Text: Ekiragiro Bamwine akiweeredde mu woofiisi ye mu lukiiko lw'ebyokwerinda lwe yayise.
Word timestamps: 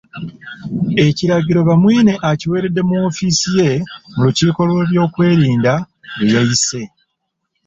Ekiragiro 1.05 1.59
Bamwine 1.69 2.13
akiweeredde 2.29 2.81
mu 2.87 2.93
woofiisi 3.01 3.49
ye 3.59 3.69
mu 4.13 4.21
lukiiko 4.25 4.61
lw'ebyokwerinda 4.69 5.73
lwe 6.17 6.25
yayise. 6.33 6.81